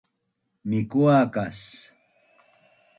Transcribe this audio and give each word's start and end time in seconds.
Mikua 0.69 1.17
kas? 1.35 1.59